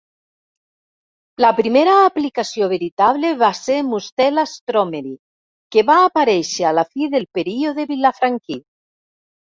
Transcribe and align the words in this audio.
La 1.43 1.51
primera 1.59 1.97
aplicació 2.05 2.69
veritable 2.71 3.31
va 3.43 3.51
ser 3.59 3.77
"Mustela 3.91 4.47
stromeri", 4.55 5.13
que 5.77 5.85
va 5.91 5.99
aparèixer 6.07 6.67
a 6.71 6.73
la 6.79 6.89
fi 6.95 7.11
del 7.17 7.29
període 7.41 7.85
vilafranquí. 7.93 8.59